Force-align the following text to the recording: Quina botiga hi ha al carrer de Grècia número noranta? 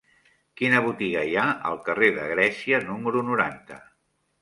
Quina 0.61 0.79
botiga 0.85 1.21
hi 1.27 1.35
ha 1.35 1.45
al 1.73 1.79
carrer 1.91 2.11
de 2.19 2.27
Grècia 2.35 2.83
número 2.91 3.27
noranta? 3.33 3.83